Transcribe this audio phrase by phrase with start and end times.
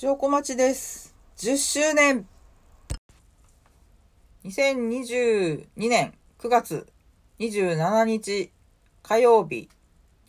[0.00, 1.12] 証拠待ちです。
[1.38, 2.28] 10周年
[4.44, 6.86] !2022 年9月
[7.40, 8.52] 27日
[9.02, 9.68] 火曜日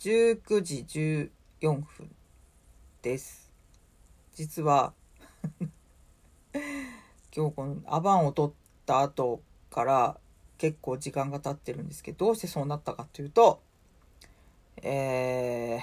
[0.00, 1.30] 19時
[1.62, 2.10] 14分
[3.02, 3.52] です。
[4.34, 4.92] 実は
[7.32, 8.54] 今日このアバンを取っ
[8.86, 9.40] た後
[9.70, 10.18] から
[10.58, 13.62] 結構時間が経ってるんですけど、どうしてそうなったかというと、
[14.78, 15.82] えー、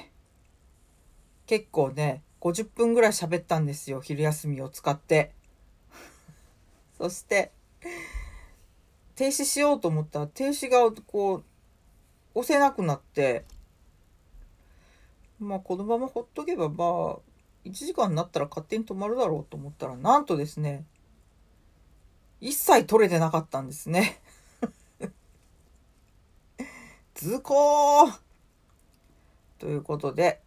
[1.45, 4.01] 結構ね、50分ぐらい喋ったんですよ。
[4.01, 5.33] 昼休みを使って。
[6.97, 7.51] そして、
[9.15, 11.43] 停止しようと思ったら、停止がこう、
[12.35, 13.45] 押せなくなって、
[15.39, 17.17] まあ、このままほっとけば、まあ、
[17.65, 20.85] 1時間になったら勝手に止まるだろうと思ったら、なんとですね、
[22.39, 24.21] 一切取れてなかったんですね。
[27.15, 28.11] 図工
[29.57, 30.41] ということで、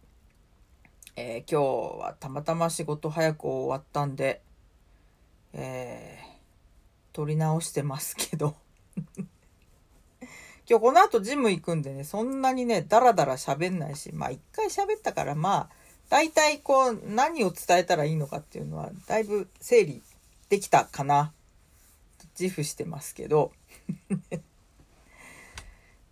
[1.15, 4.41] えー今日はたまたま仕事早く終わったんで、
[5.53, 6.31] えー
[7.13, 8.55] 撮り直してますけど。
[10.69, 15.75] 今日この後ジム行くんでね、そんなにね、ダラダラ喋んないし、まあ一回喋ったからまあ、
[16.07, 20.01] 大体こう、何を伝えたらいいのかっていうのは、だいぶ整理
[20.47, 21.33] できたかな。
[22.39, 23.51] 自負してますけど。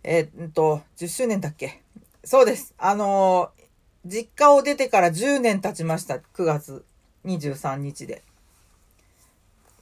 [0.02, 1.82] えっと、10周年だっけ？
[2.24, 2.74] そうです。
[2.76, 3.52] あの
[4.06, 6.14] 実家を出てから10年経ちました。
[6.16, 6.84] 9月
[7.26, 8.22] 23日で。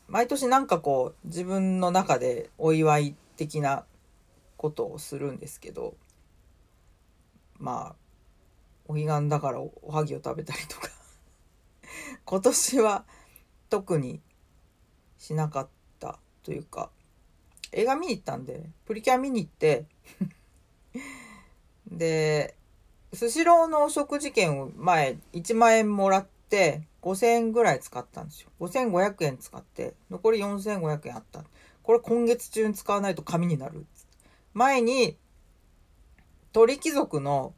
[0.08, 3.84] 毎年なんかこう、自分の中でお祝い的な
[4.56, 5.94] ことをするんですけど、
[7.58, 7.96] まあ、
[8.86, 10.88] お彼岸だからおおはぎを食べたりとか。
[12.24, 13.04] 今年は
[13.70, 14.20] 特に
[15.18, 15.68] しなかっ
[16.00, 16.90] たというか、
[17.70, 19.86] 映画見に行ったんで、プリキュア見に行って、
[21.86, 22.57] で、
[23.12, 28.50] スシローのお食事券を前1万円もらって5000円ぐらい使ったんですよ。
[28.60, 31.42] 5500円使って残り4500円あった。
[31.82, 33.86] これ今月中に使わないと紙になる。
[34.52, 35.16] 前に
[36.52, 37.54] 鳥貴族の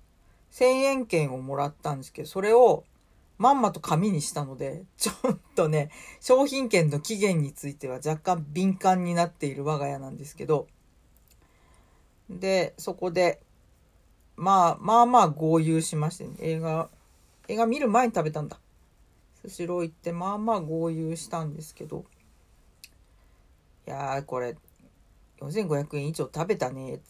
[0.53, 2.85] 1000円券をもらったんですけど、それを
[3.39, 10.67] まんまと紙にしたので、ちょっとね、商品券の期限については若干敏感になっている我が家なんですけど、
[12.29, 13.41] で、そこで、
[14.41, 16.89] まあ、まあまあ合流しまして、ね、映画、
[17.47, 18.59] 映画見る前に食べたんだ。
[19.43, 22.07] スシロー行って、まあまあ合流したんですけど、
[23.87, 24.57] いやー、これ、
[25.41, 27.01] 4500円以上食べたね、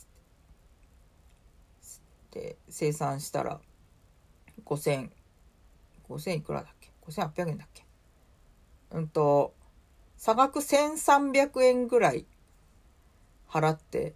[1.80, 2.00] つっ
[2.32, 3.60] て、生産したら、
[4.64, 5.10] 5000、
[6.08, 7.84] 5000いくらだっけ ?5800 円だっけ？
[8.90, 9.54] うんと、
[10.16, 12.26] 差額1300円ぐらい
[13.48, 14.14] 払って、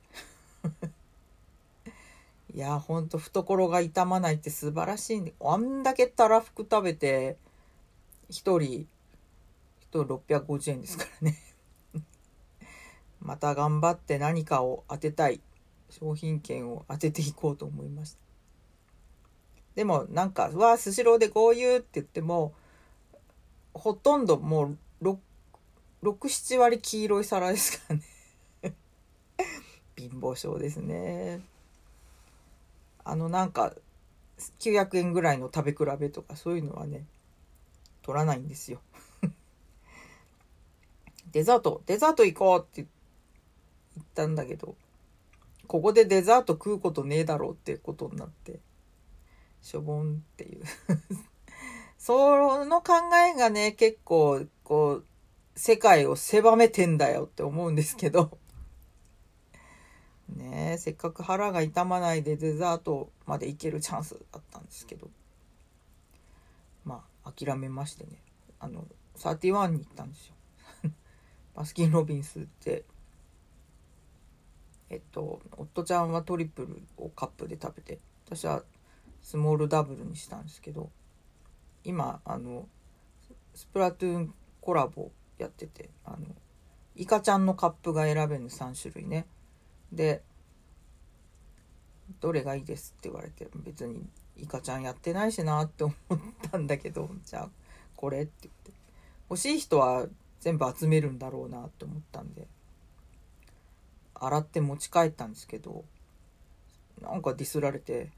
[2.54, 5.32] いや、ほんと懐が痛まないって素晴らしいね。
[5.40, 7.36] あんだけたらふく食べて、
[8.30, 8.86] 一人、
[9.80, 11.38] 一人650円ですからね。
[13.20, 15.40] また頑張って何かを当てたい。
[15.90, 18.18] 商品券を当てていこうと思いました。
[19.74, 22.54] でもなんか、うわ、スシローで豪遊って言っても、
[23.72, 25.18] ほとんどもう6、
[26.02, 28.02] 6、7割黄色い皿ですからね。
[29.96, 31.53] 貧乏症ですね。
[33.04, 33.74] あのなんか
[34.60, 37.04] 900円ぐらいの食べ比べとかそういうのはね
[38.02, 38.80] 取らないんですよ。
[41.32, 42.86] デザートデザート行こうって
[43.96, 44.76] 言ったんだけど
[45.66, 48.60] ここでデザート食うことねえだろうってことになって
[49.62, 50.62] しょぼんっていう。
[51.98, 55.04] その考えがね結構こう
[55.56, 58.38] 世界を狭めてんだよって思うんですけど。
[60.28, 65.10] ねせっかく腹が痛まないでデザートまで行けるチャンスだったんですけど。
[66.84, 68.22] まあ諦めましてね。
[68.60, 68.86] あの
[69.16, 70.34] 31に行ったんですよ。
[71.54, 72.84] バスキン・ロビンスって
[74.90, 78.62] えっと夫ちゃんはトリプルをカップで食べて私は
[79.22, 80.90] スモールダブルにしたんですけど
[81.84, 82.68] 今あの
[83.54, 86.18] スプラトゥーンコラボやっててあの
[86.96, 89.26] イカちゃんのカップが選べる3種類ね。
[89.94, 90.22] で
[92.20, 94.06] 「どれがいいです」って言われて別に
[94.36, 96.18] イカちゃんやってないしなって思っ
[96.50, 97.50] たんだけど じゃあ
[97.96, 98.72] これって言って。
[99.30, 100.06] 欲しい人は
[100.40, 102.46] 全部集めるんだろうなって思ったんで。
[104.14, 105.84] 洗って持ち帰ったんですけど
[107.00, 108.10] なんかディスられて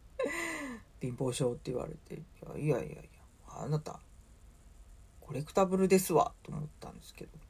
[1.00, 3.02] 貧乏症って言われていやいやいやいや
[3.46, 4.00] あなた
[5.20, 7.45] コレクタブルですわと思ったんですけど。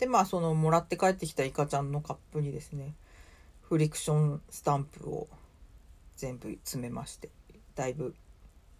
[0.00, 2.94] でまあそのもらって帰ってきたイカちゃんのカップにですね
[3.62, 5.28] フリクションスタンプを
[6.16, 7.28] 全部詰めまして
[7.76, 8.14] だいぶ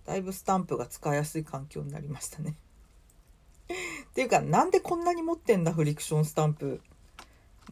[0.06, 2.56] だいぶスタンプが使いやすい環境になりましたね。
[4.10, 6.80] っていうか、なんでこんなに持ってんだ、フリクションスタンプ。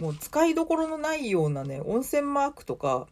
[0.00, 3.08] もう使いどころのないようなね、温泉マークとか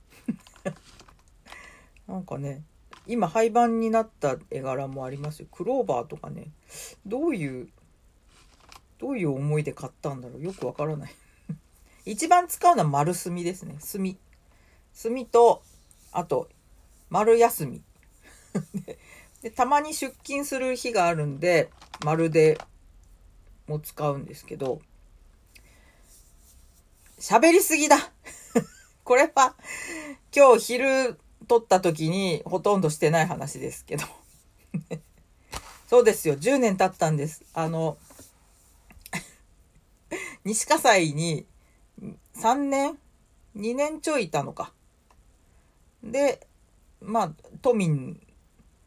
[2.07, 2.63] なんかね、
[3.09, 5.49] 今廃盤になった絵柄もありますよ。
[5.51, 6.53] クローバーとかね、
[7.05, 7.69] どういう、
[8.99, 10.43] どういう思いで買ったんだろう？
[10.43, 11.15] よくわからない
[12.05, 13.77] 一番使うのは丸墨ですね。
[13.81, 14.17] 墨。
[14.95, 15.63] 墨と、
[16.13, 16.49] あと、
[17.11, 17.83] 丸休み。
[19.43, 21.71] でたまに出勤する日があるんで、
[22.05, 22.59] 丸で
[23.67, 24.81] も使うんですけど、
[27.19, 27.97] 喋りすぎだ
[29.05, 29.55] これは、
[30.35, 31.19] 今日昼
[31.49, 34.05] 撮った時にほとんどしてない話ですけど
[35.89, 37.45] そうですよ、10年経ったんです。
[37.55, 37.97] あの、
[40.47, 41.45] 西葛西に
[42.37, 42.97] 3年
[43.57, 44.73] ?2 年ちょいいたのか。
[46.05, 46.47] で、
[47.01, 47.33] まあ、
[47.63, 48.21] 都民、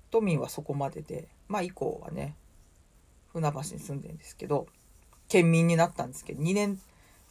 [0.09, 2.37] 都民はそこまでで、まあ以降はね、
[3.33, 4.67] 船橋に住んでるんですけど、
[5.27, 6.79] 県民になったんですけど、2年、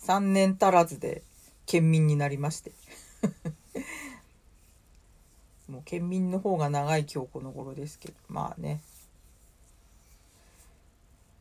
[0.02, 1.22] 3年足らずで
[1.64, 2.72] 県民になりまして。
[5.70, 8.82] もう県民の方が長い今日この頃ですけど、まあね。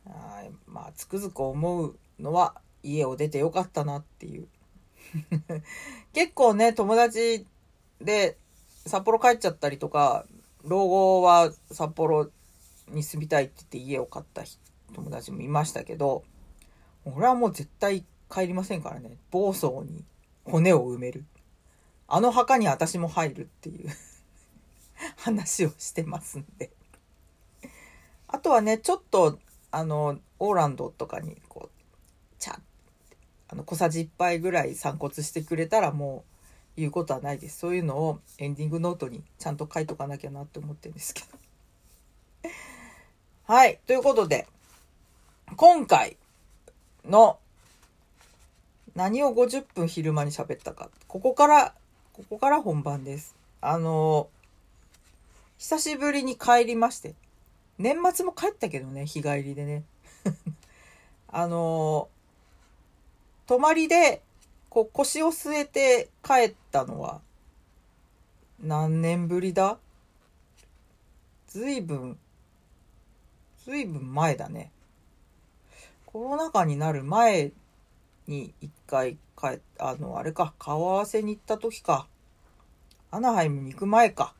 [0.06, 4.48] あまあ、つくづく思うのは、家を出てよかったなっていう。
[6.12, 7.46] 結構ね、友達
[8.00, 8.36] で
[8.86, 10.26] 札幌帰っちゃったりとか、
[10.64, 12.30] 老後は札幌
[12.88, 14.42] に住みたいって言って家を買った
[14.94, 16.24] 友達もいましたけど、
[17.04, 19.16] 俺はもう絶対帰りませんからね。
[19.30, 20.04] 暴走に
[20.44, 21.24] 骨を埋める。
[22.06, 23.90] あの墓に私も入るっていう
[25.16, 26.70] 話をしてますんで。
[28.28, 29.38] あとはね、ちょっと、
[29.70, 31.77] あの、オーランドとかに、こう、
[33.48, 36.24] あの、小さじ1杯ぐらい散骨してくれたらも
[36.76, 37.58] う、言うことはないです。
[37.58, 41.22] そういうのをエンディングノートにちゃんと書いとかなきゃなって思ってるんですけ
[42.42, 42.50] ど。
[43.52, 43.80] はい。
[43.86, 44.46] ということで、
[45.56, 46.16] 今回
[47.04, 47.40] の
[48.94, 50.88] 何を50分昼間に喋ったか。
[51.08, 51.74] ここから、
[52.12, 53.34] ここから本番です。
[53.60, 54.28] あの、
[55.56, 57.14] 久しぶりに帰りまして。
[57.78, 59.82] 年末も帰ったけどね、日帰りでね。
[61.26, 62.08] あの、
[63.48, 64.22] 泊まりで
[64.68, 67.22] こう腰を据えて帰ったのは
[68.62, 69.78] 何年ぶりだ？
[71.46, 72.18] ずいぶん、
[73.64, 74.70] ずいぶん前だね。
[76.04, 77.52] コロナ禍になる前
[78.26, 82.06] に一回帰あの、あれか、顔合わせに行った時か。
[83.10, 84.34] アナハイムに行く前か。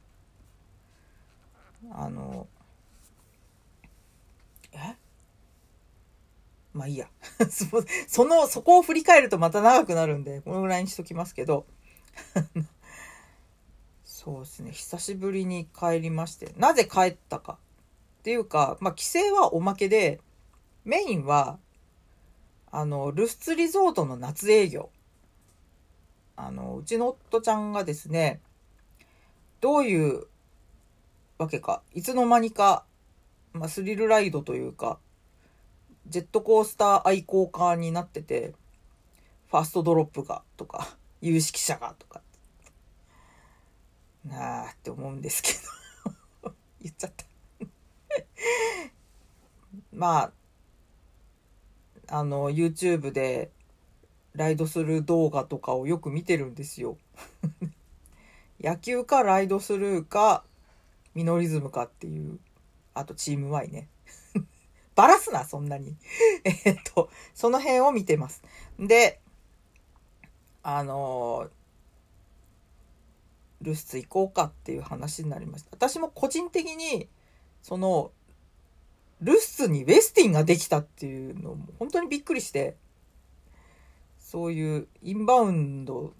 [1.92, 2.46] あの、
[6.72, 7.08] まあいいや。
[8.08, 11.66] その、そこを振り返るとまた長くなるんで、このぐらいにしときますけど。
[14.04, 14.72] そうですね。
[14.72, 16.52] 久しぶりに帰りまして。
[16.56, 17.58] なぜ帰ったか。
[18.20, 20.20] っていうか、まあ帰省はおまけで、
[20.84, 21.58] メインは、
[22.70, 24.90] あの、ルスツリゾートの夏営業。
[26.36, 28.40] あの、うちの夫ちゃんがですね、
[29.60, 30.26] どういう
[31.38, 32.84] わけか、いつの間にか、
[33.52, 34.98] まあ、スリルライドというか、
[36.08, 38.54] ジェットコースター愛好家になってて、
[39.50, 42.22] ファーストドロップがとか、有識者がとか、
[44.24, 45.50] なあって思うんですけ
[46.42, 46.52] ど。
[46.80, 47.24] 言っちゃった。
[49.92, 50.32] ま
[52.08, 53.50] あ、あの、YouTube で
[54.34, 56.96] ライドする動画とかをよく見てるんですよ。
[58.60, 60.44] 野球かライドスルーか
[61.14, 62.38] ミノリズムかっていう、
[62.94, 63.88] あとチーム Y ね。
[64.98, 65.94] バラすな、そんなに。
[66.42, 68.42] えっと、その辺を見てます。
[68.80, 69.20] で、
[70.64, 75.68] あのー、スツ行こうかっていう話になりました。
[75.70, 77.08] 私も個人的に、
[77.62, 78.10] その、
[79.20, 82.76] ルスツにウェスティンができたっていうのも本当にびっくりして、
[84.18, 86.12] そういうインバウンド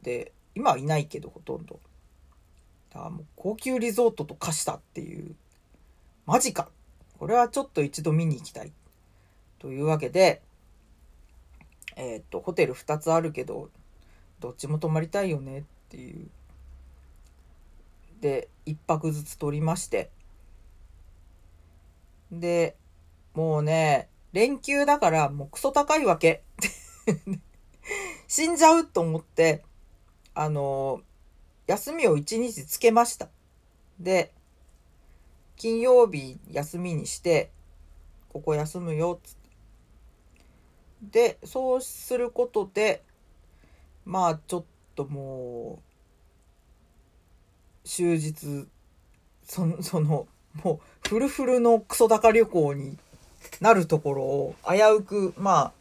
[0.00, 1.80] で、今はいないけどほとんど。
[2.88, 5.36] だからもう高級リゾートと化したっていう、
[6.24, 6.70] マジか
[7.18, 8.72] これはちょっと一度見に行きたい。
[9.58, 10.42] というわけで、
[11.96, 13.70] えっ、と、ホテル2つあるけど、
[14.40, 16.28] どっちも泊まりたいよねっていう。
[18.20, 20.10] で、1泊ずつ取りまして。
[22.30, 22.76] で、
[23.34, 26.42] もうね、連休だからもうクソ高いわけ。
[28.28, 29.64] 死んじゃうと思って、
[30.34, 31.00] あの、
[31.66, 33.28] 休みを1日つけました。
[33.98, 34.32] で、
[35.56, 37.50] 金曜日休みにして、
[38.32, 39.46] ここ休むよ、つって。
[41.02, 43.02] で、そうすることで、
[44.04, 45.80] まあちょっとも
[47.84, 48.66] う、終日、
[49.46, 50.26] その その
[50.62, 52.98] もうフルフルのクソ高旅行に
[53.60, 55.72] なるところを危うくまあ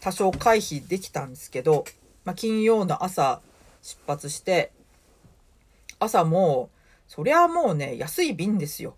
[0.00, 1.84] 多少回避できたんですけど、
[2.24, 3.40] まあ、金曜の朝
[3.82, 4.72] 出発して
[5.98, 6.70] 朝も
[7.08, 8.96] そりゃもうね安い便ですよ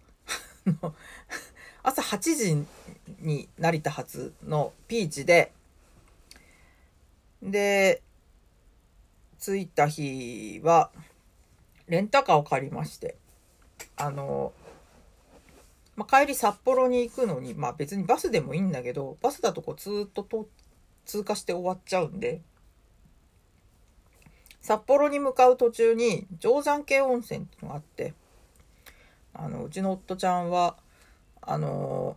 [1.83, 2.67] 朝8時
[3.21, 5.53] に成田発のピーチで
[7.43, 8.03] で
[9.39, 10.91] 着いた日は
[11.87, 13.17] レンタカーを借りまして
[13.97, 14.53] あの
[15.97, 20.47] まあ、帰り札幌に行くのに、まあ別にバスでもいいんだけど、バスだとこうずっとと
[21.07, 22.43] 通過して終わっちゃうんで、
[24.61, 28.13] 札幌に向かう途中に定山渓温泉っていうのがあって、
[29.39, 30.77] あの、うちの夫ちゃんは、
[31.49, 32.17] あの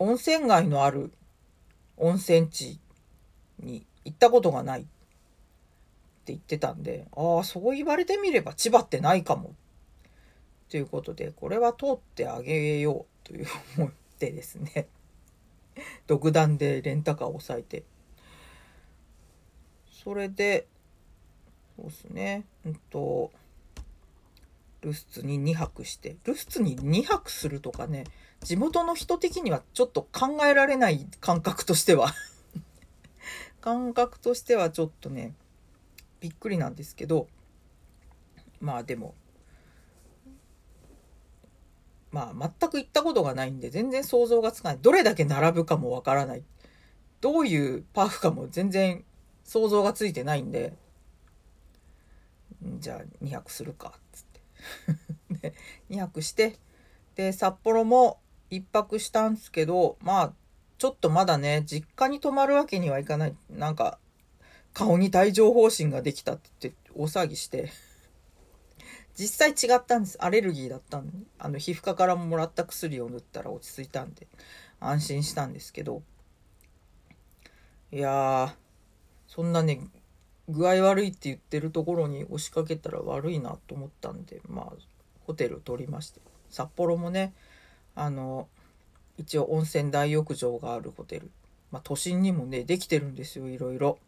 [0.00, 1.12] 温泉街のある
[1.96, 2.80] 温泉地
[3.60, 4.84] に行ったことがないっ
[6.24, 9.54] て言ってたんで、ああ、そう言われてみれば千葉ってないかも
[10.68, 13.46] ということで、これは通ってあげようという
[13.78, 14.88] 思ってですね、
[16.08, 17.84] 独断でレンタカーを抑えて。
[19.86, 20.66] それで、
[21.76, 23.30] そうですね、うんと、
[24.82, 28.04] ルスツに2泊して、ルスツに2泊するとかね、
[28.40, 32.12] 地元の人的にはちょっと考えられない感覚としては
[33.60, 35.34] 感覚としてはちょっとね、
[36.20, 37.28] びっくりなんですけど、
[38.60, 39.14] まあでも、
[42.12, 44.78] まあ、全く行ったことがないんで、全然想像がつかない。
[44.82, 46.44] どれだけ並ぶかもわからない。
[47.22, 49.04] どういうパークかも全然
[49.44, 50.74] 想像がついてないんで、
[52.78, 54.31] じゃあ2泊するか、つって。
[55.30, 55.54] で、
[55.90, 56.56] 2泊して、
[57.14, 60.32] で、札幌も1泊したんですけど、まあ、
[60.78, 63.36] ちょっとまだね、実家に泊まるわけにはいかない。
[63.50, 63.98] なんか、
[64.72, 67.70] 顔に帯状疱疹ができたって大騒ぎして。
[69.14, 70.16] 実際違ったんです。
[70.22, 74.26] アレルギーだったんで、あの、皮膚科からもらった薬を塗ったら落ち着いたんで、
[74.80, 76.02] 安心したんですけど、
[77.92, 78.54] いやー、
[79.28, 79.80] そんなね、
[80.48, 84.72] 具合悪いって言ってるところに押しかけたら悪いなと思ったんで、まあ、
[85.26, 86.20] ホテル取りまして、
[86.50, 87.32] 札幌もね、
[87.94, 88.48] あの、
[89.18, 91.30] 一応温泉大浴場があるホテル。
[91.70, 93.98] まあ、都心にもね、できてるんですよ、いろいろ。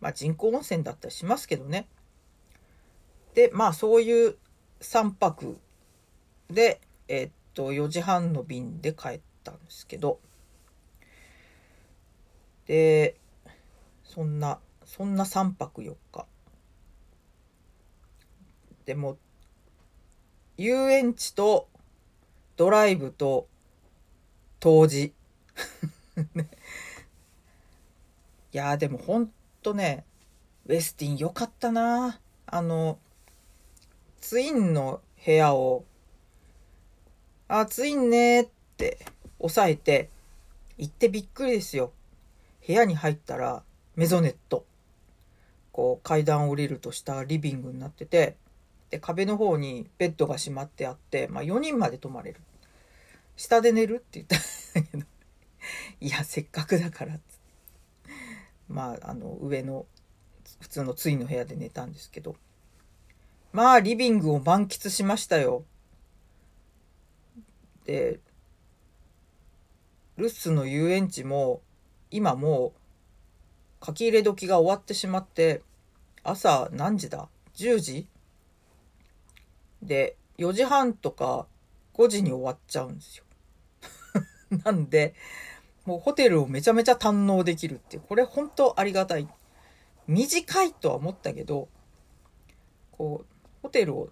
[0.00, 1.86] まあ、人工温泉だったりしますけどね。
[3.36, 4.36] で、まあそういう
[4.80, 5.58] 3泊
[6.50, 10.18] で、えっと、4時半の便で帰ったんですけど、
[12.66, 13.14] で、
[14.04, 16.26] そんな、そんな3泊4日。
[18.86, 19.18] でも、
[20.56, 21.68] 遊園地と
[22.56, 23.48] ドライブと
[24.60, 25.12] 当時。
[28.52, 30.06] いやでもほんとね、
[30.66, 32.98] ウェスティン良かったなあの、
[34.20, 35.84] ツインの部屋を、
[37.48, 39.04] あ、ツインねって
[39.40, 40.10] 押さえて、
[40.78, 41.92] 行ってびっくりですよ。
[42.66, 43.62] 部屋に入ったら
[43.96, 44.64] メゾネット。
[45.76, 48.38] こう階段を降りるとしたリビングになってて、
[48.88, 52.40] で、壁の方にベッドが閉まってあって、まあ4人まで泊まれる。
[53.36, 55.04] 下で寝るって言ったんだけど、
[56.00, 57.18] いや、せっかくだから
[58.68, 59.84] まあ、あの、上の
[60.60, 62.36] 普通のツインの部屋で寝たんですけど、
[63.52, 65.66] まあ、リビングを満喫しましたよ。
[67.84, 68.20] で、
[70.16, 71.60] ルッスの遊園地も、
[72.10, 72.85] 今もう、
[73.84, 75.62] 書き入れ時が終わってしまって、
[76.22, 78.06] 朝何時だ ?10 時？
[79.82, 81.46] で、4時半とか
[81.94, 83.24] 5時に終わっちゃうんですよ。
[84.64, 85.14] なんで、
[85.84, 89.28] もうホテルをめちゃめちゃ堪能できるっていう、これ本当ありがたい。
[90.06, 91.68] 短いとは思ったけど、
[92.92, 93.26] こう、
[93.62, 94.10] ホテルを、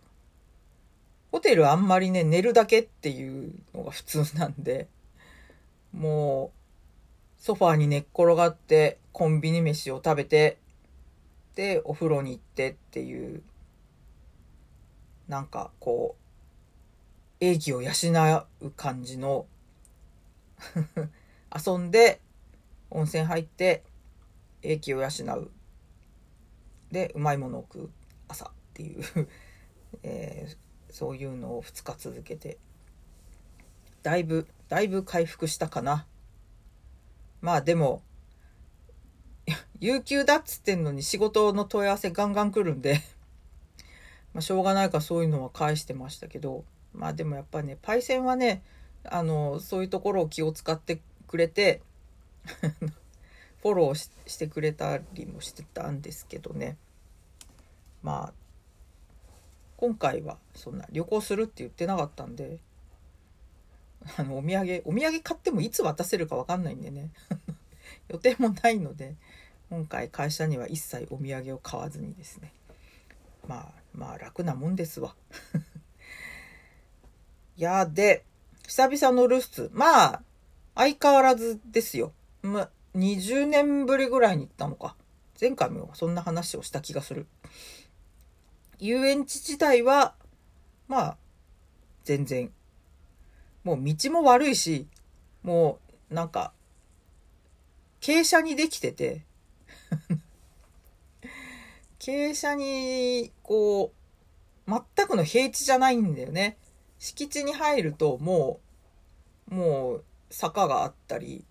[1.30, 4.88] ホテルあんまりね、寝るだけっていうのが普通なんで、
[5.92, 6.63] もう、
[7.44, 10.56] ソファーに寝っ転がって、コンビニ飯を食べて、
[11.54, 13.42] で、お風呂に行ってっていう、
[15.28, 17.90] なんかこう、英気を養
[18.62, 19.44] う感じの
[21.54, 22.22] 遊んで、
[22.88, 23.82] 温泉入って、
[24.62, 25.50] 英気を養う。
[26.92, 27.90] で、うまいものを食う。
[28.26, 29.04] 朝っていう。
[30.02, 30.56] えー、
[30.94, 32.56] そういうのを2日続けて。
[34.02, 36.06] だいぶだいぶ回復したかな。
[37.44, 38.00] まあでも
[39.78, 43.02] 有給だっつってんのに仕事の問い合わせガンガン来るんで
[44.32, 48.62] まあしょうがないかそういうのは返してましたけどまあでもやっぱねパイセンはね
[49.04, 51.82] あのそういうところを気を使ってくれて
[53.60, 56.78] フォローしてくれたりもしてたんですけどね。
[58.02, 58.32] まあ
[59.76, 62.58] 今回はそんな旅行するって言ってなかったんで
[64.16, 67.10] あのお土産お土産買ってもいつ渡せるか分かんないんでね。
[68.08, 69.16] 予定もないので
[69.70, 72.52] 今回会社には一切お土産を買わずにですね。
[73.46, 75.14] まあまあ楽なもんですわ。
[77.56, 78.24] いやで
[78.66, 80.22] 久々の留守まあ
[80.74, 84.96] 相変わらずですよ、ま、20年ぶりぐらいに行ったのか。
[85.40, 87.26] 前回もそんな話をした気がする。
[88.78, 90.14] 遊園地自体は
[90.88, 91.16] まあ
[92.04, 92.52] 全然
[93.64, 94.86] もう道も悪いし
[95.42, 95.78] も
[96.10, 96.52] うなんか
[98.00, 99.24] 傾斜にできてて
[101.98, 103.92] 傾斜にこ
[104.66, 106.56] う全くの平地じゃないんだよね。
[106.98, 108.60] 敷地に入るとも
[109.50, 111.44] うもう坂があったり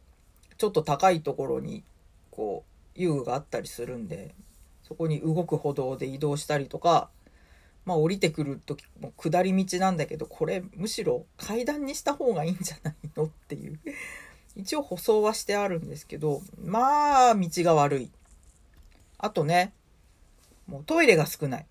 [0.57, 1.83] ちょっと高いところに
[2.31, 4.33] こう遊具があったりするんで
[4.81, 7.09] そこに動く歩道で移動したりとか
[7.85, 13.79] まあ降りてくる時も下り道なんだけどこれむしろ階段にした方がいいんじゃないのっていう。
[14.55, 18.11] 一応舗装はしてあるんですけどまあ道が悪い。
[19.17, 19.73] あとね
[20.67, 21.65] もうトイレが少ない。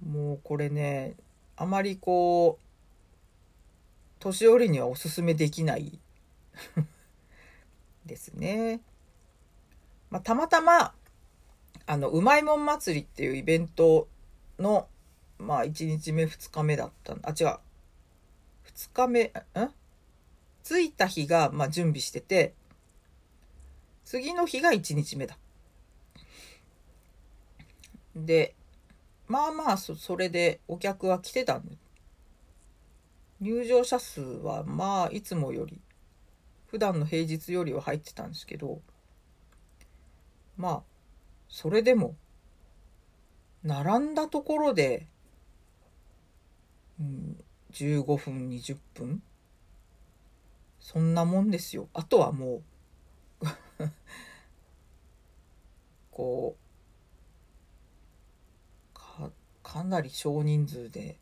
[0.06, 1.14] もうこれね
[1.56, 2.66] あまりこう
[4.18, 5.98] 年寄りにはおすすめできない。
[8.06, 8.80] ですね。
[10.10, 10.94] まあ、たまたま
[11.86, 14.08] あのうまいもん祭りっていうイベント
[14.58, 14.88] の
[15.38, 17.58] まあ1日目2日目だったあ違う。
[18.74, 19.32] 2日目ん？
[20.64, 22.54] 着いた日がまあ準備してて
[24.04, 25.38] 次の日が1日目だ。
[28.16, 28.54] で
[29.28, 31.76] まあまあそそれでお客は来てたんで
[33.40, 35.80] 入場者数はまあいつもより
[36.68, 38.80] 普段の平日よりは入ってたんですけど
[40.56, 40.95] まあ
[41.48, 42.16] それでも
[43.62, 45.06] 並んだところで、
[47.00, 49.22] うん、15分20分
[50.80, 51.88] そんなもんですよ。
[51.94, 52.62] あとはも
[53.40, 53.40] う
[56.12, 56.60] こう
[58.94, 59.32] か
[59.64, 61.18] かなり少人数で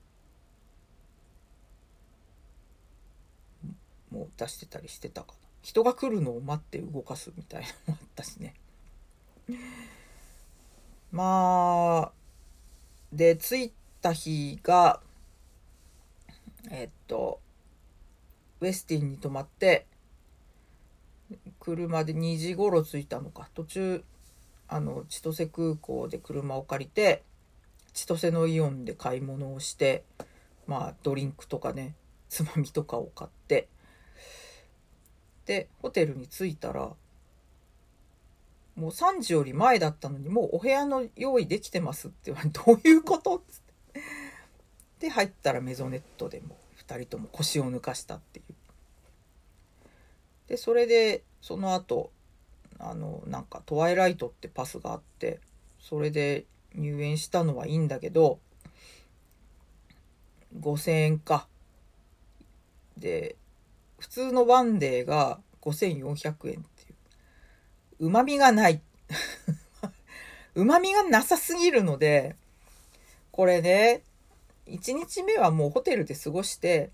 [4.10, 5.38] もう出してたりしてたかな。
[5.62, 8.54] 人が来るのを待って動かすみたいなのもあったしね。
[11.14, 12.12] まあ
[13.12, 13.72] で着い
[14.03, 15.00] た日が
[16.72, 17.38] えっと
[18.61, 19.87] ウェスティンに泊まって
[21.61, 23.48] 車で2時頃着いたのか。
[23.55, 24.05] 途中
[24.66, 27.22] あの千歳空港で車を借りて
[27.92, 30.03] 千歳のイオンで買い物をして
[30.66, 31.94] まあドリンクとかね
[32.29, 33.68] つまみとかを買って
[35.46, 36.90] でホテルに着いたら
[38.76, 44.00] もう3時より前だったのにもうお部屋の用意できてますって言われてどういうことって。
[45.00, 46.56] で入ったらメゾネットでも
[46.88, 48.54] 2人とも腰を抜かしたっていう。
[50.48, 52.10] でそれでその後
[52.78, 55.40] あのなんかトワイライトってパスがあって
[55.78, 58.40] それで入園したのはいいんだけど
[60.60, 61.46] 5,000円か。
[62.96, 63.37] で
[63.98, 66.60] 普通のワンデーが5400円。
[66.60, 66.73] っ。
[68.04, 68.82] 旨味がない。
[70.54, 72.36] 旨味がなさすぎるので、
[73.32, 74.02] これね、
[74.66, 76.90] 1日目はもうホテルで過ごして、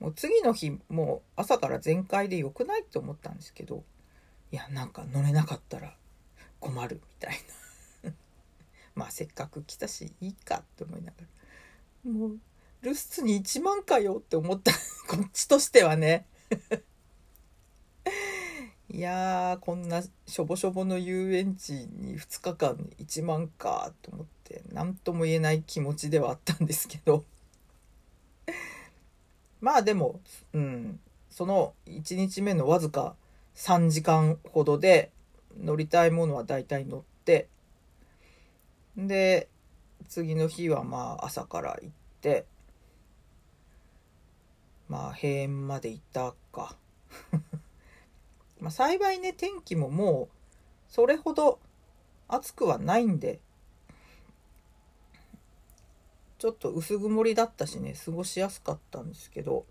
[0.00, 3.84] もう次の日、もう朝から全開で良くないって思ったんですけど、
[4.50, 5.96] いや、なんか乗れなかったら
[6.58, 7.36] 困るみたい
[8.02, 8.12] な。
[8.96, 11.18] まあせっかく来たし、いいかって思いなが
[12.04, 12.10] ら。
[12.10, 12.40] もう
[12.82, 14.72] 留守に1万かよって思った
[15.08, 16.26] こっちとしてはね
[18.88, 27.24] いやーこんなしょぼしょぼの遊園地に2日間1万かと思って何とも言えない気持ちではあったんですけど。
[29.60, 30.20] まあでも
[30.52, 31.00] うん。
[31.30, 33.16] その1日目のわずか
[33.56, 35.10] 3時間ほどで
[35.60, 37.48] 乗りたいものは大体乗って
[38.96, 39.48] で
[40.08, 41.90] 次の日はまあ朝から行っ
[42.22, 42.46] て
[44.88, 46.76] まあ閉園まで行ったか。
[48.60, 51.58] まあ幸いね天気ももうそれほど
[52.28, 53.40] 暑くはないんで
[56.38, 59.64] ちょっと薄曇りだったしね過ごしやすかったんですけど。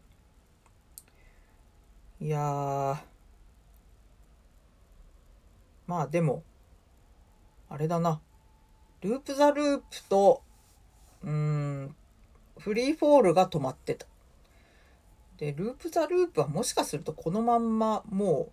[2.21, 3.03] いや
[5.85, 6.43] まあでも
[7.69, 8.21] あれだな。
[9.01, 10.41] ループ・ザ・ループと
[11.23, 11.95] うん
[12.57, 14.07] フリーフォールが止まってた。
[15.37, 18.51] で、ループザループはもしかするとこのまんまもう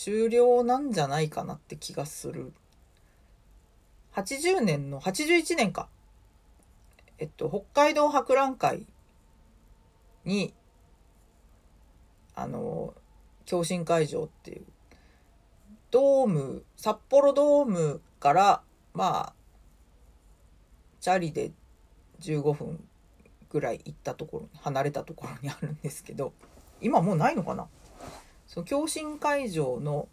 [0.00, 2.52] 終了なんじゃないかなって気がする。
[4.14, 5.88] 80年の81年か
[7.18, 8.86] えっと北海道博覧会
[10.24, 10.54] に
[12.36, 12.94] あの
[13.44, 14.62] 共振会場っていう
[15.90, 18.62] ドーム札幌ドームから
[18.94, 19.34] まあ
[21.00, 21.50] チャリで
[22.20, 22.84] 15分
[23.50, 26.32] ぐらい行ったところ離れたところにあるんですけど
[26.80, 27.66] 今もうないのかな？
[28.48, 30.08] その共振会場の、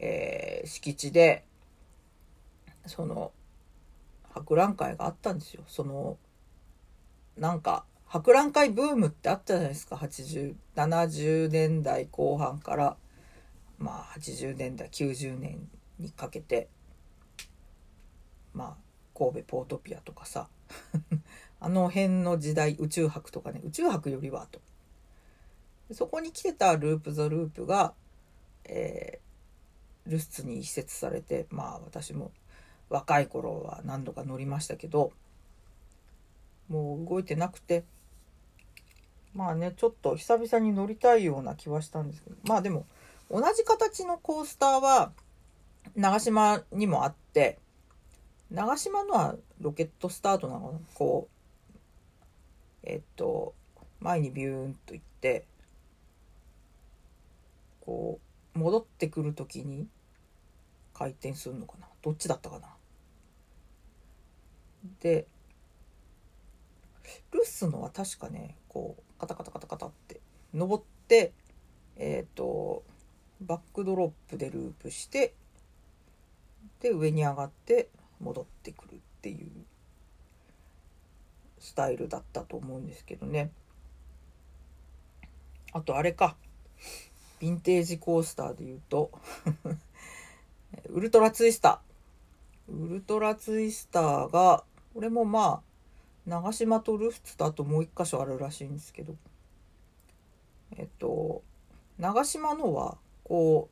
[0.00, 1.44] えー、敷地で
[2.86, 3.32] その
[4.34, 5.62] 博覧会があったんですよ。
[5.66, 6.18] その
[7.36, 9.94] なんか博覧会ブームってあったじゃないですか。
[9.94, 12.96] 8070年代後半から
[13.78, 16.68] まあ80年代90年にかけて。
[18.52, 18.76] まあ
[19.16, 20.48] 神戸ポートピアとかさ。
[21.62, 24.60] あの辺の時代宇宙博とかね宇宙博よりはと。
[25.92, 27.94] そこに来てたループ・ザ・ループが、
[28.64, 32.30] えー、留守ツに移設されてまあ私も
[32.88, 35.12] 若い頃は何度か乗りましたけど
[36.68, 37.84] もう動いてなくて
[39.34, 42.86] まあねちょっと久々に乗りたいような気はしたんですけどまあでも
[43.30, 45.12] 同じ形のコースターは
[45.96, 47.58] 長島にもあって
[48.50, 51.40] 長島のはロケットスタートなのこう
[52.82, 53.54] えっと
[54.00, 55.44] 前にビューンと行って
[57.80, 58.20] こ
[58.54, 59.86] う戻ってくる時に
[60.94, 61.86] 回転するのかな？
[62.02, 62.68] どっちだったかな？
[65.00, 65.26] で
[67.32, 70.20] ルッスのは確かねこうカタカタカタカタって
[70.54, 71.32] 登って
[71.96, 72.82] えっ、ー、と
[73.40, 75.34] バックドロップでループして
[76.80, 77.88] で上に上がって
[78.20, 79.48] 戻ってくるっていう
[81.58, 83.50] スタイルだったと思うんですけどね。
[85.72, 86.36] あとあれか。
[87.40, 89.10] ヴィンテージコースターで言うと
[90.90, 91.90] ウルトラツイスター。
[92.72, 95.60] ウルトラツイスターがこれもまあ
[96.26, 99.16] 長島とルフツとあともう一箇所あるらしいんですけど
[100.76, 101.42] えっと
[101.98, 103.68] 長島のはこ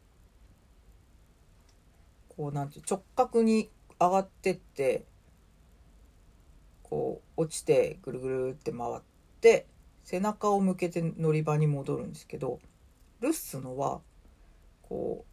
[2.31, 5.05] うこうなんて直角に上がってって
[6.83, 9.01] こう落ちてぐるぐるって回っ
[9.41, 9.67] て
[10.05, 12.61] 背中を向けて乗り場に戻るんですけど
[13.21, 14.01] ルッスのは
[14.83, 15.25] こ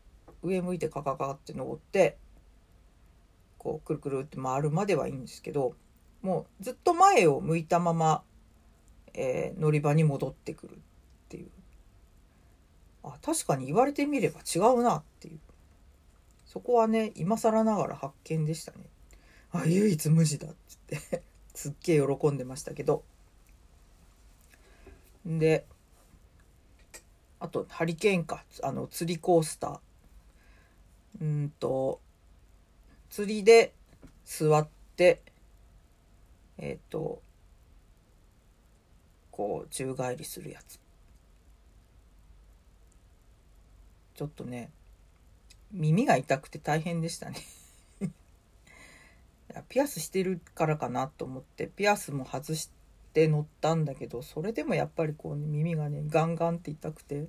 [0.41, 2.17] う上向いてカカカって登って
[3.57, 5.75] こうくるくるって回るまではいいんですけど
[6.21, 8.23] もうずっと前を向いたまま、
[9.13, 10.77] えー、乗り場に戻ってくるっ
[11.29, 11.49] ていう。
[13.03, 15.39] あ確かに言われてみれば違うなっていう。
[16.45, 18.77] そこはね今更ながら発見でしたね。
[19.51, 21.23] あ唯一無二だっつって。
[21.53, 23.03] すっげえ喜んでましたけど。
[25.25, 25.65] で
[27.45, 28.43] あとハリケーンか。
[28.63, 29.79] あの釣りコースター。
[31.21, 32.01] うんと
[33.09, 33.71] 釣りで
[34.25, 35.21] 座って
[36.57, 37.21] えっ、ー、と
[39.31, 40.79] こう宙返りするやつ。
[44.15, 44.71] ちょっとね
[45.71, 47.37] 耳が痛くて大変でしたね。
[49.69, 52.74] ピアスしてるからかなと思ってピアスも外して
[53.27, 57.27] 乗ったんだけどそれでもやっぱりこう、耳がねガンガンって痛くて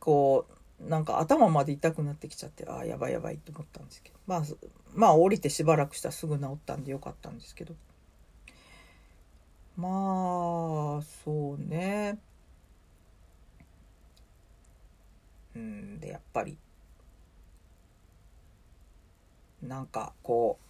[0.00, 0.46] こ
[0.80, 4.18] うなんか頭まで痛くなってきちゃってああやばいやばいと思ったんですけど。
[4.26, 4.42] まあ
[4.94, 7.74] まあ降りてしばらくしたらすぐ治ったんでよかったんですけど。
[9.76, 12.18] まあそうね。
[15.56, 16.56] うんでやっぱり
[19.62, 20.67] なんかこう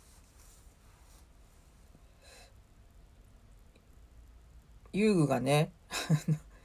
[4.98, 5.72] 遊具がね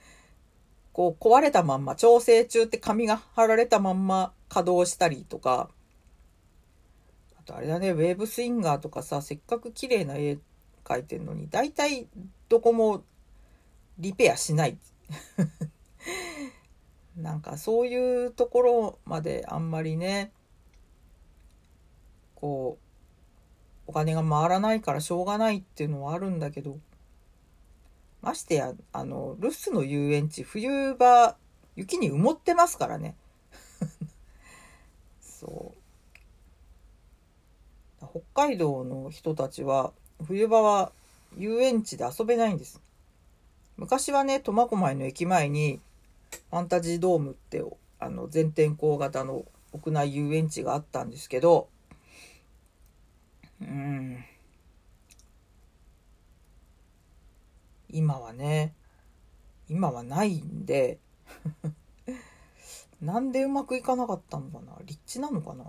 [0.92, 5.70] こう壊れたまんま調整中って紙が貼られたまんま稼働したりとか
[7.40, 10.38] あとあれだねウェーブスインガーとかさせっかく綺麗な絵
[10.84, 12.08] 描いてんのに大体
[12.50, 13.04] どこも
[13.98, 14.78] リペアしない。
[17.18, 20.32] なんかそういうところまであんまりね
[22.34, 22.84] こう
[23.86, 26.80] お金が回らないからしょうがないっていうのはあるんだけど
[28.24, 31.36] ましてやあの留守の遊園地冬場
[31.76, 33.16] 雪に埋もってますからね。
[35.20, 35.74] そ
[38.02, 38.06] う。
[38.34, 39.92] 北海道の人たちは
[40.26, 40.94] 冬場は
[41.38, 42.82] 遊園地で遊べないんです。
[43.76, 45.82] 昔はね苫小牧の駅前に
[46.50, 47.62] ファンタジードームって
[48.00, 51.68] あの全天候型の屋内遊園地があったんですけど
[53.62, 54.24] うん。
[57.94, 58.74] 今はね
[59.70, 61.00] 今はないんで
[63.02, 65.64] なんでうまくいかなかったのかな立地なのかな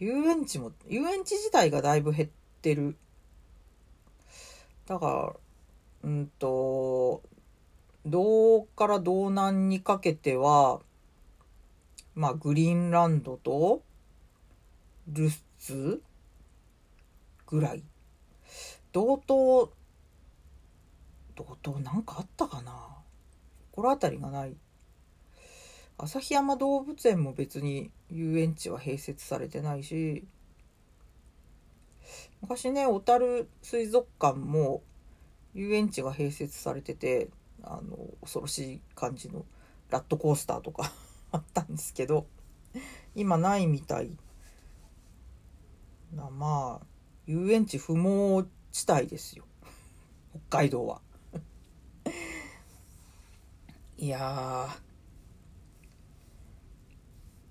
[0.00, 2.28] 遊園地も、遊園地自体がだいぶ減っ
[2.60, 2.96] てる。
[4.86, 5.32] だか
[6.02, 7.22] ら、うんと、
[8.04, 10.80] 道から道南にかけては、
[12.14, 13.82] まあ、グリーンランドと、
[15.08, 16.02] ルスツ
[17.46, 17.82] ぐらい。
[18.92, 19.70] 道東、
[21.34, 22.72] 道東なんかあったかな？
[23.72, 24.56] 心当たりがない。
[25.98, 30.26] 旭山動物園も別に遊園地は併設されてないし、
[32.40, 34.82] 昔ね、小樽水族館も
[35.54, 37.30] 遊園地が併設されてて、
[37.62, 39.44] あの、恐ろしい感じの
[39.90, 40.92] ラットコースターとか
[41.32, 42.26] あったんですけど、
[43.14, 44.18] 今ないみたい。
[46.12, 46.86] なまあ、
[47.26, 49.44] 遊園地不毛地帯ですよ。
[50.48, 51.00] 北海道は。
[54.04, 54.68] いや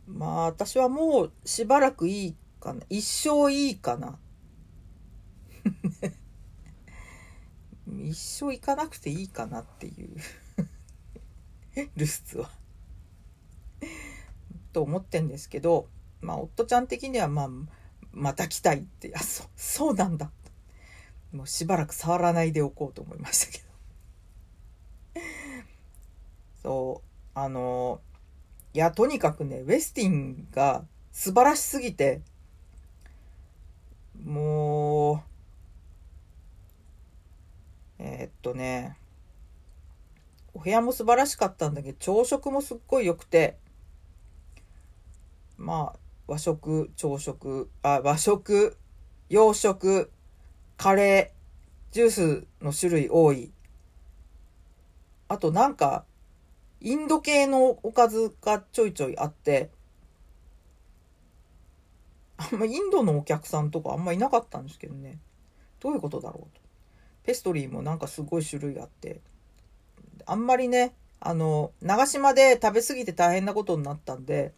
[0.05, 2.83] まあ私はもうしばらくいいかな。
[2.91, 4.19] 一生いいかな。
[7.97, 10.15] 一生行かなくていいかなっていう
[11.97, 12.51] ルスツは
[14.73, 15.89] と思ってんですけど、
[16.21, 17.49] まあ夫ちゃん的にはまあ、
[18.11, 20.31] また来たいって、あ、そう、そうなんだ。
[21.31, 23.62] もうしばらく触らないでおこうと思いましたけど
[26.63, 27.99] そう、あの、
[28.73, 32.21] いや、とにかくね、ウェスティンが素晴らしすぎて、
[34.23, 35.23] も
[37.99, 38.97] う、えー、っとね、
[40.53, 43.57] お部屋も素晴らしかったんだけど、朝食もすっごい良くて、
[45.57, 48.77] まあ、和食、朝食、あ、和食、
[49.29, 50.11] 洋食、
[50.77, 53.51] カレー、ジュースの種類多い。
[55.27, 56.05] あとなんか、
[56.83, 59.69] インド系のおかずがちょいちょいあって、
[62.37, 65.17] あんまインドのお客さんとかあんまいなかったんですけどね。
[65.79, 66.61] どういうことだろうと。
[67.23, 69.21] ペストリーもなんかすごい種類あって。
[70.25, 74.53] あんまりね、あの、長島で食べ過ぎて大変なことになったんで、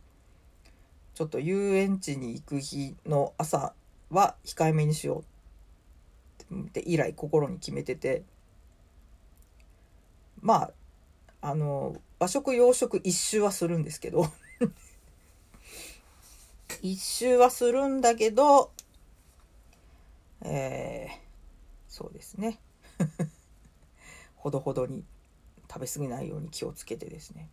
[1.13, 3.73] ちょっと遊園地に行く日の朝
[4.09, 5.23] は控えめにしよ
[6.51, 8.23] うって以来心に決めてて、
[10.41, 10.71] まあ、
[11.45, 14.25] あの、和食洋食一周はするんですけど。
[16.81, 18.71] 一周はするんだけど、
[20.41, 21.11] えー、
[21.87, 22.59] そうですね。
[24.37, 25.03] ほどほどに
[25.69, 27.47] 食べ過ぎないように気をつけてですね。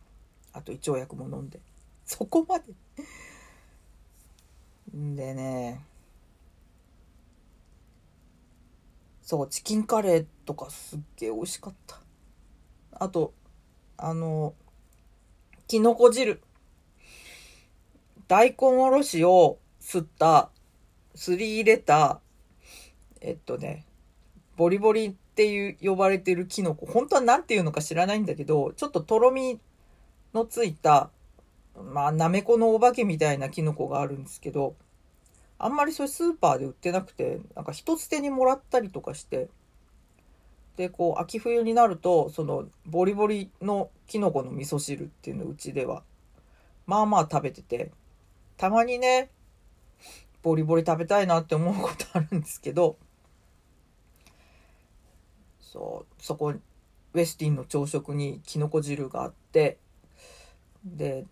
[0.55, 1.61] あと胃腸薬も飲んで。
[2.07, 2.73] そこまで。
[4.95, 5.85] でね
[9.23, 12.01] そうチキンカレーとかすっげえ美味しかった。
[12.93, 13.35] あと
[14.05, 14.55] あの、
[15.69, 16.43] きのこ汁。
[18.27, 20.51] 大根おろしをすった、
[21.15, 22.21] すり入れた、
[23.21, 23.87] えっとね、
[24.57, 26.85] ボリボリっていう呼ばれてるキノコ。
[26.85, 29.61] 本当は何て言うのか知らないんだけど、ちょっととろみ
[30.35, 31.11] のついた、
[31.77, 34.75] まあ、なめこのお化けみたいなキノコがあるんですけど、
[35.59, 39.49] あんまりそれスーパーで売ってなくて、なんか一つ手にもらったりとかして、
[40.77, 46.03] でこう秋冬になるとそのボリボリのきのこの味噌汁っていうのうちでは。
[46.87, 47.91] まあまあ食べてて。
[48.57, 49.31] たまにね
[50.43, 52.97] ボリボリ食べたいなって思うことあるんですけど
[55.61, 59.79] そうそこウェスティンの朝食にきのこ汁があって
[60.85, 61.25] で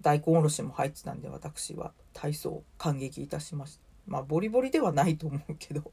[0.00, 3.82] 大根おろしも入ってたんで私は大層感激いたしました。
[4.06, 5.90] まあボリボリではないと思うけど。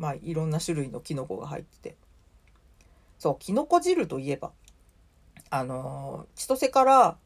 [0.00, 1.96] まあいろんな種類のキノコが入ってて。
[3.18, 4.50] そうキノコ汁といえば
[5.50, 7.18] あの千歳から、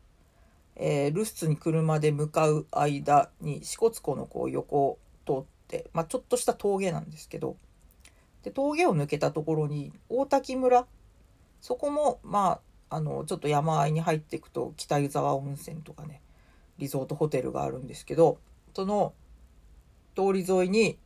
[0.74, 7.56] えー、ルスツに車で向かう間に支笏湖のこう横を通って、まあ、ちょっとした峠なんですけど
[8.42, 10.86] で峠を抜けたところに大滝村。
[11.60, 12.60] そこもま
[12.90, 16.20] ああのちょっと山あいに入っていくと北湯沢温泉とかね
[16.78, 18.38] リゾートホテルがあるんですけど
[18.74, 19.14] その
[20.14, 20.98] 通り沿いに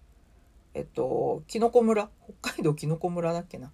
[0.79, 2.09] えっと、きのこ村、
[2.41, 3.73] 北海道きのこ村だっけな？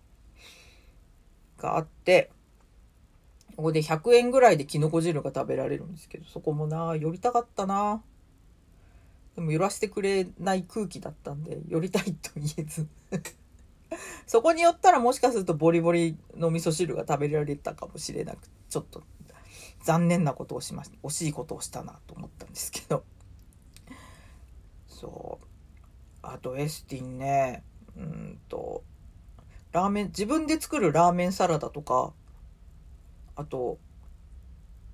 [1.58, 2.30] があって、
[3.56, 8.02] ここで100円ぐらいできのこ汁が食べられるんですけど、そこもな、寄りたかったな。
[9.36, 12.86] でも寄らせてくれない空気だったんで、寄りたいと言えず
[14.26, 19.02] そこに寄ったらもしかするとボリボリの味噌汁が食べられたかもしれなく、ちょっと
[19.82, 20.96] 残念なことをしました。
[21.02, 23.04] 惜しいことをしたなと思ったんですけど。
[24.88, 25.53] そう。
[26.32, 27.62] あとエスティンね、
[27.96, 28.82] うんと、
[29.72, 32.12] ラーメン、自分で作るラーメンサラダとか、
[33.37, 33.78] あと、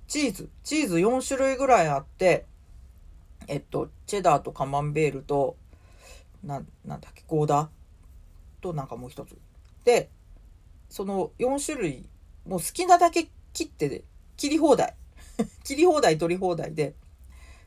[0.06, 0.48] チーズ。
[0.64, 2.46] チーズ4種類ぐらいあって、
[3.46, 5.56] えっと、チェダーとカマンベールと、
[6.42, 7.68] な、なんだっけ、ゴーダー
[8.62, 9.36] となんかもう一つ。
[9.84, 10.10] で、
[10.88, 12.08] その4種類、
[12.46, 14.04] もう好きなだけ切って
[14.36, 14.96] 切り放題。
[15.64, 16.94] 切り放題取り放題で、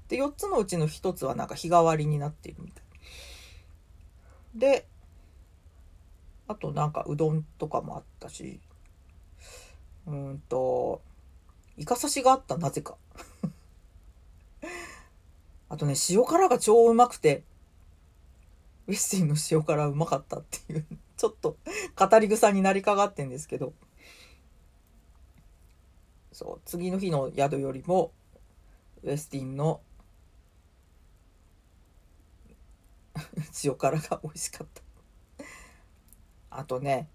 [0.10, 2.83] で、4つのうちの1つはなんか日替わりになっているみたい。
[4.56, 4.88] で、
[6.48, 8.60] あとなんかうどんとかもあったし、
[10.06, 11.02] うんと、
[11.78, 12.98] イカ刺しがあった、なぜか。
[15.70, 17.44] あとね、塩辛が超うまくて、
[18.88, 20.86] ウェスティンの塩辛うまかったっていう、
[21.18, 21.58] ちょっと
[21.96, 23.74] 語り草になりかかってんですけど、
[26.32, 28.12] そう、次の日の宿よりも、
[29.04, 29.82] ウェスティンの
[33.64, 35.46] 塩辛が美味しかった。
[36.52, 37.08] あとね、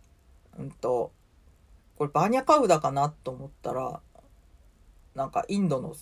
[0.59, 1.12] うんと、
[1.96, 4.00] これバーニャカウダかなと思ったら、
[5.14, 5.94] なんかインドの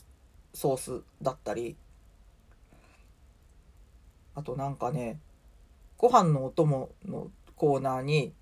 [0.55, 1.77] ソースだったり、
[4.35, 5.21] あとなんかね、
[5.99, 8.33] ご飯のお供のコーナーに、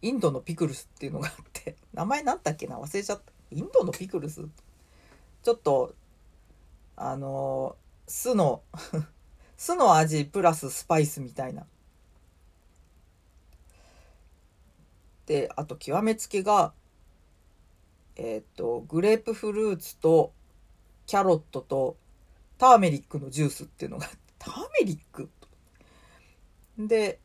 [0.00, 3.32] インドのピクルスっていうのがあって、名前なんだっけな忘れちゃった。
[3.52, 4.44] インドのピクルス？
[5.42, 5.94] ちょっと、
[6.96, 7.76] あの
[8.08, 8.62] 酢の
[9.62, 11.64] 酢の味プラススパイスみたいな。
[15.26, 16.72] で、あと極めつけが、
[18.16, 20.32] えっ、と、グレープフルーツと
[21.06, 21.96] キャロットと
[22.58, 24.08] ターメリックのジュースっていうのが、
[24.40, 25.30] ターメリック？
[26.76, 27.20] で、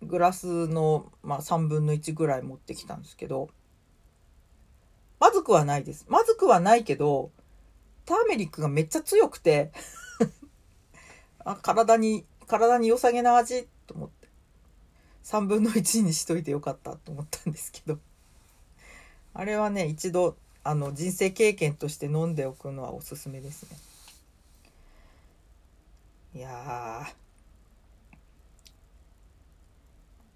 [0.00, 3.50] グラスの、まあ、3分の1ぐらい持ってきたんですけど、
[5.20, 6.06] まずくはないです。
[6.08, 7.30] まずくはないけど、
[8.06, 9.70] ターメリックがめっちゃ強くて
[11.44, 14.28] あ体に、体に良さげな味と思って、
[15.24, 17.98] 3分の1にしといてよかったと思ったんですけど、
[19.34, 23.76] あれはね、一度、あの、人生経験として飲んでおくのはおすすめですね。
[26.34, 27.06] いや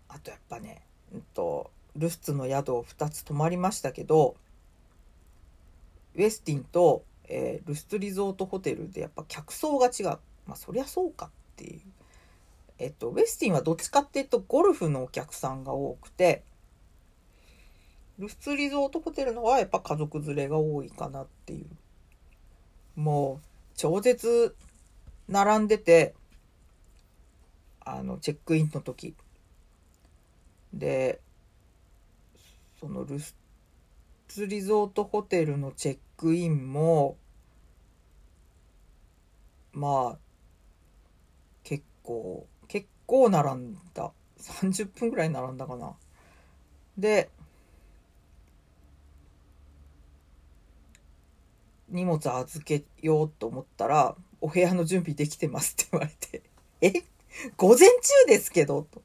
[0.08, 0.82] あとやっぱね、
[1.14, 4.36] うんと、ルスツの宿を2つ泊まりましたけど、
[6.14, 10.18] ウェスティンと、えー、ルスツリゾートホテルでやっぱ客層が違う。
[10.46, 11.80] まあそりゃそうかっていう。
[12.78, 16.44] えっと、ウェスティンはどっちかっていうとゴルフのお客さんが多くて、
[18.18, 21.66] ルスツリゾートホテルのはやっぱ家族連れが多いかなっていう。
[23.00, 24.56] もう、超絶
[25.28, 26.14] 並んでて、
[27.80, 29.14] あの、チェックインの時。
[30.72, 31.20] で、
[32.80, 33.36] そのルス
[34.28, 37.16] ツリゾートホテルのチェックインも、
[39.72, 40.25] まあ、
[42.06, 44.12] 構、結構並んだ。
[44.38, 45.94] 30分ぐらい並んだかな。
[46.96, 47.30] で、
[51.88, 56.42] 荷物預けようと思ったら、お部屋の準備できてますって言われて、
[56.80, 56.92] え？
[57.56, 57.88] 午前中
[58.28, 58.82] ですけど？
[58.82, 59.02] と。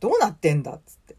[0.00, 1.16] どうなってんだっつって。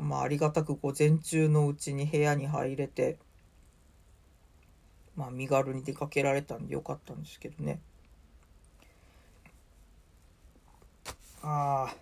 [0.00, 3.18] まあ、ありがたく午前中のうちに部屋に入れて、
[5.16, 7.80] まあ、身軽に出かけられたんでよかったんですけどね。
[11.48, 11.96] ああ。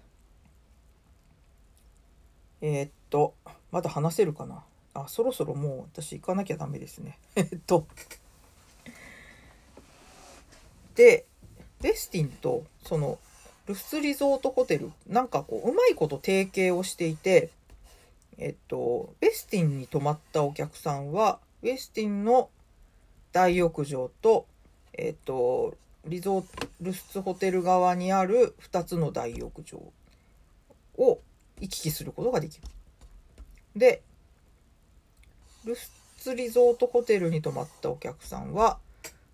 [2.62, 3.35] えー、っと、
[3.70, 4.64] まだ話せるかな？
[4.94, 7.18] あ、そろそろもう私行かなきゃダメですね。
[7.37, 7.87] えっと。
[10.94, 11.26] で、
[11.83, 13.18] ベスティンと、その、
[13.66, 17.50] ルスリゾートホテル、なんかこう、うまいこと提携をしていて、
[18.38, 22.48] えっと、ベスティンに泊まったお客さんは、ベスティンの
[23.33, 24.46] 大浴場と、
[24.94, 29.78] えっと、リゾート、ルスツホテル側にある2つの大浴場
[30.98, 31.20] を
[31.60, 32.68] 行き来することができる。
[33.74, 34.02] で、
[35.64, 38.78] ルスツリゾートホテルに泊まったお客さんは、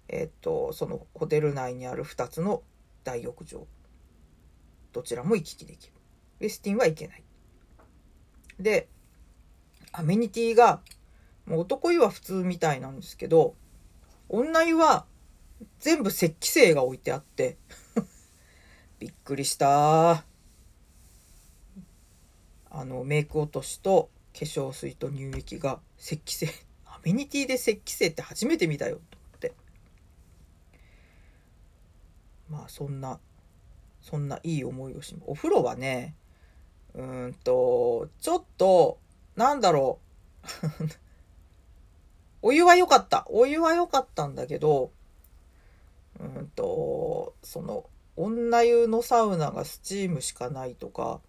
[0.08, 2.62] えっと、そのホテル内にある2つの
[3.02, 3.66] 大浴場、
[4.92, 5.92] どちらも行き来できる。
[6.40, 7.22] ウェスティンは行けない。
[8.60, 8.88] で、
[9.92, 10.80] アメニティが、
[11.46, 13.54] もう男湯は普通みたいなんですけど、
[14.28, 15.04] 女湯は
[15.78, 17.56] 全部石器製が置いてあって
[18.98, 20.24] びっくりした
[22.72, 26.48] あの、メイク落としと化粧水と乳液が石器製。
[26.86, 29.54] アメニティで石器製って初めて見たよ、と思って。
[32.48, 33.18] まあ、そんな、
[34.00, 36.14] そんないい思いをし、お風呂はね、
[36.94, 38.98] うんと、ちょっと、
[39.34, 39.98] なんだろ
[40.44, 40.96] う。
[42.42, 43.26] お湯は良かった。
[43.28, 44.92] お湯は良かったんだけど、
[46.20, 47.84] うんと、その、
[48.16, 51.20] 女湯のサウナがスチームしかないとか、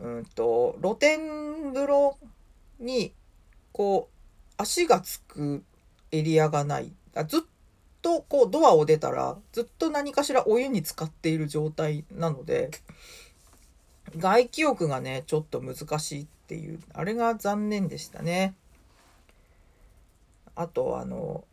[0.00, 2.16] うんと、露天風呂
[2.80, 3.12] に、
[3.72, 4.12] こう、
[4.56, 5.62] 足がつく
[6.10, 6.92] エリアがない。
[7.14, 7.40] あずっ
[8.02, 12.70] とこうドアを出たらずっと何かしらお湯に浸かっている状態なので
[14.16, 18.54] 外気浴がねちょっと難しいっていうあれが残念でしたね。
[20.54, 21.44] あとあの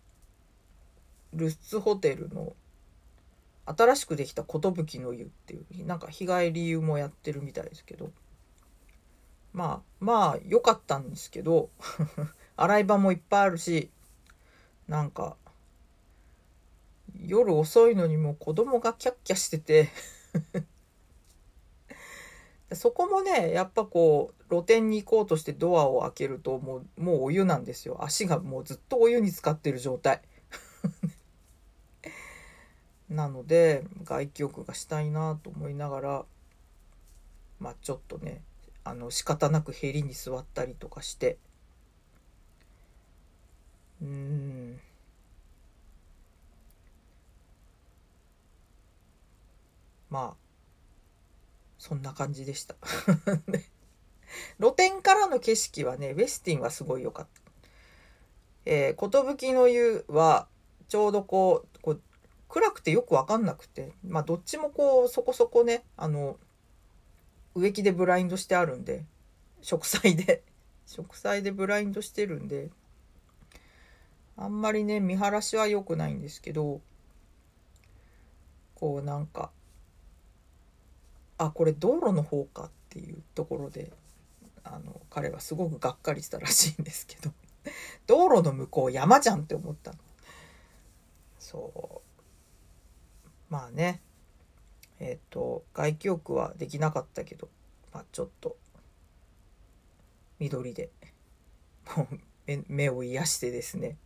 [1.34, 2.54] ルッツホテルの
[3.66, 4.60] 新しくできた寿
[5.00, 8.12] の湯っていうなんか日帰り湯もやってるみたいですけど。
[9.54, 11.70] まあまあ良かったんですけど
[12.56, 13.90] 洗い場もいっぱいあるし
[14.88, 15.38] なんか
[17.26, 19.90] 夜遅いのにも子供がキャッキャしてて
[22.74, 28.04] そこもねやっぱこう露店に行こうとしてドアを開けるともうもうお湯なんですよ。
[28.04, 30.22] 足がもうずっとお湯に浸かってる状態。
[33.10, 36.26] なので外気浴がしたいなと思いながら
[37.60, 38.42] まあちょっとね
[38.84, 41.38] あの仕方なくへりに座ったりとかして。
[44.02, 44.80] うん。
[50.10, 50.50] まあ
[51.78, 52.76] そんな感じでした。
[54.60, 57.40] 露天からの景色はねウェスティンはすごい良かった。
[58.66, 60.48] えー、寿の湯は
[60.88, 61.69] ちょうどこう
[62.50, 66.36] 暗くてよく分かんなくてまあどっちもこうそこそこねあの
[67.56, 69.06] 植木でブラインドしてあるんで
[69.62, 70.44] 植栽で。
[70.90, 72.72] 植栽でブラインドしてるんで
[74.36, 76.82] あんまりね見晴らしは良くないんですけど
[78.74, 79.52] こうなんか
[81.38, 83.92] あこれ道路の方かっていうところで
[84.64, 87.32] あの彼はすごくがっかりしたらしいんですけど
[88.08, 89.98] 道路の向こう山じゃんって思ったの。
[91.38, 92.09] そう。
[93.50, 94.02] まあね
[95.00, 97.50] えっ、ー、と外気浴はできなかったけど、
[97.94, 98.58] まあ、ちょっと
[100.40, 100.90] 緑で
[101.96, 103.98] もう目を癒してですね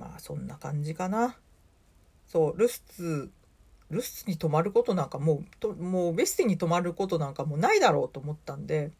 [0.00, 1.36] まあそんな感じかな。
[2.26, 3.30] そう、ルスツ、
[3.90, 8.92] ルスツに泊まることなんかもう、ともうベスティに泊まることなんかもうないだろうと思ったんで、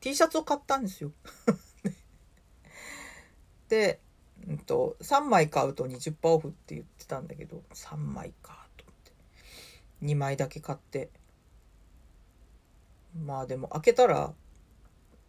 [0.00, 1.12] T シャツを買ったんですよ。
[3.68, 4.00] で、
[4.48, 9.12] うんと、3枚買うと20%オフって言ってたんだけど、3枚かと思って。
[10.06, 11.10] 2枚だけ買って。
[13.24, 14.32] まあでも開けたら、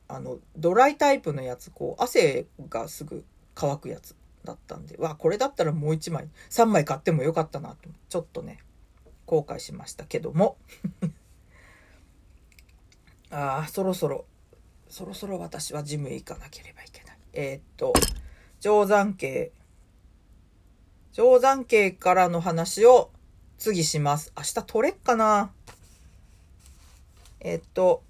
[0.07, 4.15] あの、ドライタイプのやつ、こう、汗がすぐ乾くやつ
[4.45, 8.59] だったんで、わ、これだったらもう1枚、3枚買ってもよかったなと、ちょっとね、
[9.25, 10.57] 後悔しましたけども。
[13.31, 14.25] ああ、そろそろ、
[14.87, 17.17] そろそろ私はジムへ行かなければいけない。
[17.33, 17.93] えー、っと、
[18.61, 19.51] 定山系。
[21.13, 23.09] 定山系からの話を
[23.57, 24.33] 次します。
[24.35, 25.51] 明日取れっかな？
[27.39, 28.03] え、っと、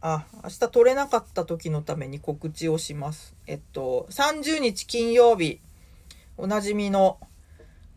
[0.00, 3.34] あ、明日取れなかった時のために告知をします。
[3.48, 5.60] えっと、30日金曜日、
[6.36, 7.18] おなじみの、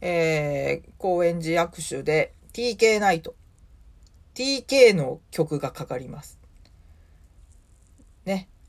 [0.01, 3.35] えー、高円寺握手で TK ナイト。
[4.33, 6.38] TK の曲がかかります。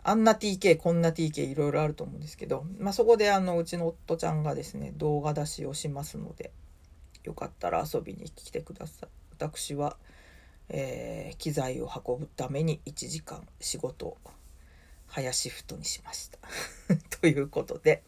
[0.02, 6.52] あんな TK、こんな TK いろいろあると思うんですけど、まあ、そこであの、うちの夫ちゃんがですね、動画出しをしますので、
[7.24, 9.08] よかったら遊びに来てください。
[9.32, 9.96] 私は、
[10.68, 14.16] えー、機材を運ぶために1時間仕事を
[15.08, 16.38] 早シフトにしました。
[17.20, 18.02] ということで、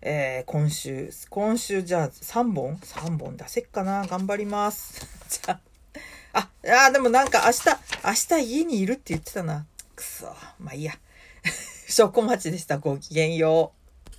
[0.00, 5.06] えー、今週、今週じゃあ3本 ?3 本出せっかな頑張ります。
[5.28, 5.60] じゃ
[6.32, 9.66] あ、あ、あでもなんか明日、明日家にいるって言ってたな。
[10.02, 10.26] くそ、
[10.58, 10.92] まあいいや。
[11.88, 12.78] 証拠待ちでした。
[12.78, 13.81] ごきげんよう。